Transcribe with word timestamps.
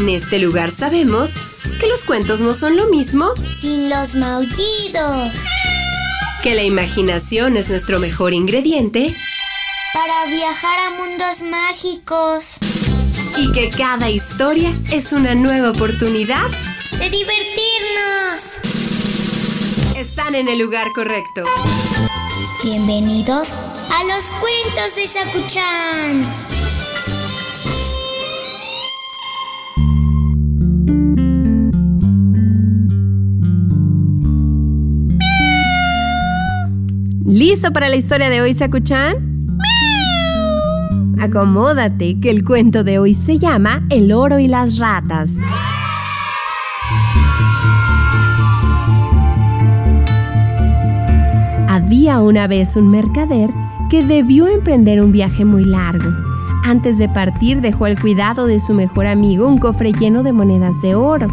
En 0.00 0.08
este 0.08 0.38
lugar 0.38 0.70
sabemos 0.70 1.32
que 1.78 1.86
los 1.86 2.04
cuentos 2.04 2.40
no 2.40 2.54
son 2.54 2.74
lo 2.74 2.86
mismo 2.86 3.34
sin 3.60 3.90
los 3.90 4.14
maullidos. 4.14 5.34
Que 6.42 6.54
la 6.54 6.62
imaginación 6.62 7.58
es 7.58 7.68
nuestro 7.68 7.98
mejor 7.98 8.32
ingrediente 8.32 9.14
para 9.92 10.24
viajar 10.34 10.78
a 10.78 10.90
mundos 11.02 11.42
mágicos. 11.42 12.56
Y 13.36 13.52
que 13.52 13.68
cada 13.68 14.08
historia 14.08 14.74
es 14.90 15.12
una 15.12 15.34
nueva 15.34 15.70
oportunidad 15.72 16.48
de 16.92 17.10
divertirnos. 17.10 18.60
Están 19.98 20.34
en 20.34 20.48
el 20.48 20.60
lugar 20.60 20.86
correcto. 20.94 21.44
Bienvenidos 22.64 23.48
a 23.50 24.04
los 24.04 24.24
cuentos 24.40 24.94
de 24.96 25.06
Sakuchan. 25.06 26.29
¿Listo 37.30 37.72
para 37.72 37.88
la 37.88 37.94
historia 37.94 38.28
de 38.28 38.40
hoy, 38.40 38.54
Sakuchan? 38.54 39.56
Acomódate, 41.20 42.18
que 42.18 42.28
el 42.28 42.44
cuento 42.44 42.82
de 42.82 42.98
hoy 42.98 43.14
se 43.14 43.38
llama 43.38 43.86
El 43.88 44.10
oro 44.10 44.40
y 44.40 44.48
las 44.48 44.78
ratas. 44.78 45.38
Había 51.68 52.18
una 52.18 52.48
vez 52.48 52.74
un 52.74 52.90
mercader 52.90 53.50
que 53.90 54.04
debió 54.04 54.48
emprender 54.48 55.00
un 55.00 55.12
viaje 55.12 55.44
muy 55.44 55.64
largo. 55.64 56.10
Antes 56.64 56.98
de 56.98 57.08
partir 57.08 57.60
dejó 57.60 57.84
al 57.84 58.00
cuidado 58.00 58.46
de 58.46 58.58
su 58.58 58.74
mejor 58.74 59.06
amigo 59.06 59.46
un 59.46 59.58
cofre 59.58 59.92
lleno 59.92 60.24
de 60.24 60.32
monedas 60.32 60.82
de 60.82 60.96
oro. 60.96 61.28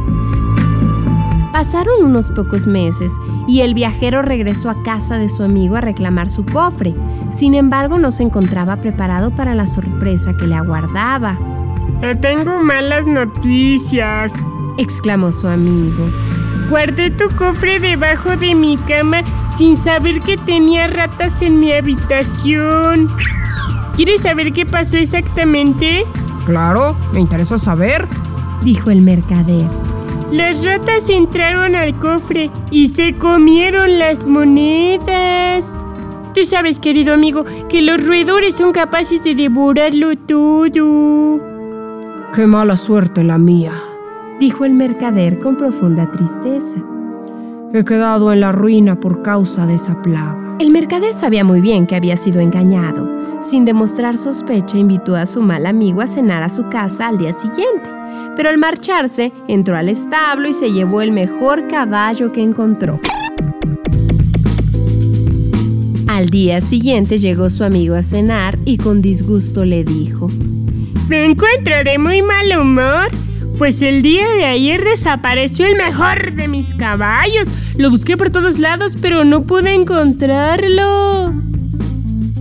Pasaron 1.58 2.05
unos 2.05 2.30
pocos 2.30 2.67
meses 2.67 3.13
y 3.47 3.61
el 3.61 3.73
viajero 3.73 4.22
regresó 4.22 4.69
a 4.69 4.83
casa 4.83 5.17
de 5.17 5.27
su 5.27 5.41
amigo 5.41 5.75
a 5.75 5.81
reclamar 5.81 6.30
su 6.30 6.45
cofre. 6.45 6.94
Sin 7.31 7.55
embargo, 7.55 7.97
no 7.97 8.11
se 8.11 8.22
encontraba 8.22 8.75
preparado 8.75 9.31
para 9.31 9.55
la 9.55 9.66
sorpresa 9.66 10.38
que 10.38 10.45
le 10.45 10.53
aguardaba. 10.53 11.35
Te 12.00 12.13
tengo 12.13 12.59
malas 12.59 13.08
noticias, 13.08 14.33
exclamó 14.78 15.31
su 15.31 15.47
amigo. 15.47 16.11
Guardé 16.69 17.09
tu 17.09 17.28
cofre 17.35 17.80
debajo 17.80 18.38
de 18.38 18.53
mi 18.53 18.78
cama 18.78 19.23
sin 19.55 19.78
saber 19.78 20.22
que 20.22 20.38
tenía 20.38 20.85
ratas 20.85 21.41
en 21.41 21.58
mi 21.58 21.73
habitación. 21.73 23.09
¿Quieres 23.95 24.22
saber 24.22 24.53
qué 24.53 24.67
pasó 24.67 24.97
exactamente? 24.97 26.05
Claro, 26.45 26.95
me 27.13 27.19
interesa 27.19 27.58
saber, 27.58 28.08
dijo 28.61 28.91
el 28.91 29.02
mercader. 29.02 29.86
Las 30.31 30.66
ratas 30.66 31.08
entraron 31.09 31.73
al 31.73 31.97
cofre 32.00 32.52
y 32.70 32.88
se 32.88 33.14
comieron 33.14 33.97
las 33.97 34.25
monedas. 34.25 35.78
Tú 36.34 36.44
sabes, 36.44 36.80
querido 36.80 37.14
amigo, 37.14 37.45
que 37.69 37.81
los 37.81 38.06
roedores 38.06 38.56
son 38.56 38.73
capaces 38.73 39.23
de 39.23 39.36
devorarlo 39.36 40.17
todo. 40.17 41.39
Qué 42.34 42.45
mala 42.45 42.75
suerte 42.75 43.23
la 43.23 43.38
mía, 43.38 43.72
dijo 44.39 44.66
el 44.66 44.73
mercader 44.73 45.39
con 45.39 45.56
profunda 45.56 46.11
tristeza. 46.11 46.78
He 47.73 47.86
quedado 47.86 48.31
en 48.34 48.41
la 48.41 48.52
ruina 48.52 49.00
por 49.00 49.23
causa 49.23 49.66
de 49.66 49.75
esa 49.75 50.02
plaga. 50.02 50.58
El 50.59 50.72
mercader 50.72 51.14
sabía 51.14 51.44
muy 51.44 51.62
bien 51.62 51.88
que 51.88 51.95
había 51.95 52.17
sido 52.17 52.41
engañado. 52.41 53.16
Sin 53.41 53.66
demostrar 53.66 54.17
sospecha, 54.17 54.77
invitó 54.77 55.16
a 55.16 55.25
su 55.25 55.41
mal 55.41 55.66
amigo 55.66 56.02
a 56.02 56.07
cenar 56.07 56.43
a 56.43 56.49
su 56.49 56.69
casa 56.69 57.07
al 57.07 57.17
día 57.17 57.33
siguiente 57.33 57.97
pero 58.38 58.49
al 58.49 58.59
marcharse 58.59 59.33
entró 59.47 59.75
al 59.75 59.89
establo 59.89 60.47
y 60.47 60.53
se 60.53 60.71
llevó 60.71 61.02
el 61.02 61.11
mejor 61.11 61.67
caballo 61.67 62.31
que 62.31 62.41
encontró. 62.41 63.02
Al 66.07 66.29
día 66.29 66.62
siguiente 66.62 67.17
llegó 67.17 67.50
su 67.50 67.63
amigo 67.63 67.95
a 67.95 68.03
cenar 68.03 68.57
y 68.63 68.78
con 68.78 69.01
disgusto 69.01 69.66
le 69.66 69.83
dijo, 69.83 70.29
Me 71.09 71.25
encuentro 71.25 71.83
de 71.83 71.97
muy 71.97 72.22
mal 72.22 72.59
humor, 72.59 73.09
pues 73.57 73.81
el 73.81 74.03
día 74.03 74.29
de 74.29 74.45
ayer 74.45 74.83
desapareció 74.83 75.66
el 75.66 75.75
mejor 75.75 76.33
de 76.33 76.47
mis 76.47 76.75
caballos. 76.75 77.47
Lo 77.75 77.89
busqué 77.89 78.17
por 78.17 78.29
todos 78.29 78.59
lados, 78.59 78.95
pero 79.01 79.25
no 79.25 79.44
pude 79.44 79.73
encontrarlo. 79.73 81.33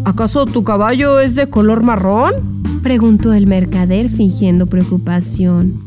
¿Acaso 0.06 0.47
tu 0.47 0.62
caballo 0.62 1.19
es 1.19 1.34
de 1.34 1.49
color 1.49 1.83
marrón? 1.83 2.34
Preguntó 2.81 3.33
el 3.33 3.49
mercader 3.49 4.09
fingiendo 4.09 4.67
preocupación. 4.67 5.81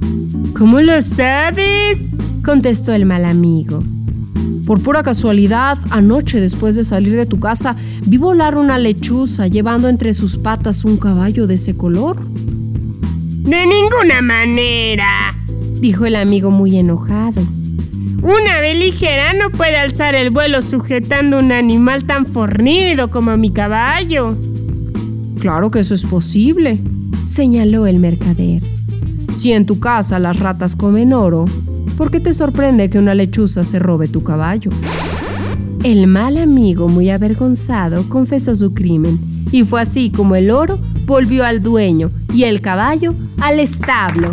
¿Cómo 0.58 0.82
lo 0.82 1.02
sabes? 1.02 2.10
Contestó 2.44 2.92
el 2.92 3.06
mal 3.06 3.24
amigo. 3.24 3.82
Por 4.66 4.84
pura 4.84 5.04
casualidad, 5.04 5.78
anoche 5.90 6.42
después 6.42 6.76
de 6.76 6.84
salir 6.84 7.16
de 7.16 7.28
tu 7.28 7.40
casa, 7.40 7.78
vi 8.06 8.18
volar 8.18 8.58
una 8.58 8.78
lechuza 8.78 9.48
llevando 9.48 9.88
entre 9.88 10.14
sus 10.14 10.38
patas 10.38 10.84
un 10.84 10.98
caballo 10.98 11.48
de 11.48 11.54
ese 11.54 11.78
color. 11.78 12.18
De 12.22 13.66
ninguna 13.66 14.22
manera, 14.22 15.34
dijo 15.80 16.06
el 16.06 16.18
amigo 16.18 16.52
muy 16.52 16.76
enojado. 16.76 17.42
Una 18.22 18.58
ave 18.58 18.74
ligera 18.74 19.34
no 19.34 19.50
puede 19.50 19.78
alzar 19.78 20.14
el 20.14 20.30
vuelo 20.30 20.62
sujetando 20.62 21.40
un 21.40 21.52
animal 21.52 22.04
tan 22.04 22.26
fornido 22.26 23.10
como 23.10 23.36
mi 23.38 23.52
caballo. 23.52 24.36
Claro 25.40 25.72
que 25.72 25.80
eso 25.80 25.94
es 25.94 26.06
posible, 26.06 26.80
señaló 27.26 27.88
el 27.88 28.00
mercader. 28.00 28.62
Si 29.34 29.54
en 29.54 29.66
tu 29.66 29.80
casa 29.80 30.20
las 30.20 30.38
ratas 30.38 30.76
comen 30.76 31.14
oro, 31.14 31.46
¿por 31.98 32.12
qué 32.12 32.20
te 32.20 32.34
sorprende 32.34 32.90
que 32.90 33.00
una 33.00 33.16
lechuza 33.16 33.64
se 33.64 33.80
robe 33.80 34.10
tu 34.10 34.22
caballo? 34.22 34.72
El 35.84 36.08
mal 36.08 36.36
amigo, 36.36 36.90
muy 36.90 37.10
avergonzado, 37.10 38.10
confesó 38.10 38.54
su 38.54 38.74
crimen, 38.74 39.18
y 39.50 39.64
fue 39.64 39.82
así 39.82 40.10
como 40.10 40.36
el 40.36 40.52
oro 40.52 40.78
volvió 41.06 41.46
al 41.46 41.64
dueño 41.64 42.12
y 42.34 42.44
el 42.44 42.60
caballo 42.60 43.16
al 43.40 43.62
establo. 43.62 44.32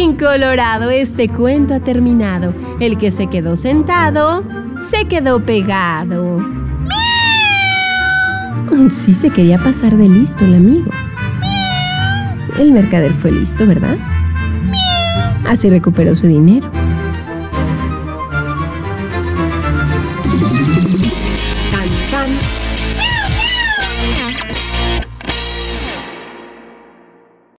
Colorín 0.00 0.16
colorado, 0.16 0.88
este 0.88 1.28
cuento 1.28 1.74
ha 1.74 1.80
terminado. 1.80 2.54
El 2.80 2.96
que 2.96 3.10
se 3.10 3.26
quedó 3.26 3.54
sentado, 3.54 4.42
se 4.74 5.04
quedó 5.04 5.44
pegado. 5.44 6.38
¡Miau! 8.70 8.88
Sí 8.88 9.12
se 9.12 9.28
quería 9.28 9.62
pasar 9.62 9.94
de 9.98 10.08
listo 10.08 10.46
el 10.46 10.54
amigo. 10.54 10.90
¡Miau! 11.38 12.62
El 12.62 12.72
mercader 12.72 13.12
fue 13.12 13.30
listo, 13.30 13.66
¿verdad? 13.66 13.98
¡Miau! 14.70 15.34
Así 15.46 15.68
recuperó 15.68 16.14
su 16.14 16.28
dinero. 16.28 16.70
Can, 21.70 21.88
can. 22.10 22.69